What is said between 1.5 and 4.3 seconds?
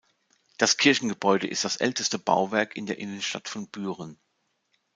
das älteste Bauwerk in der Innenstadt von Büren.